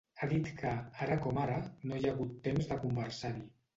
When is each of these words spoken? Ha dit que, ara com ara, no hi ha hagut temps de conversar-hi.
Ha 0.19 0.27
dit 0.29 0.47
que, 0.61 0.69
ara 1.07 1.17
com 1.25 1.41
ara, 1.43 1.59
no 1.91 1.99
hi 1.99 2.07
ha 2.09 2.15
hagut 2.15 2.33
temps 2.49 2.71
de 2.73 2.79
conversar-hi. 2.87 3.45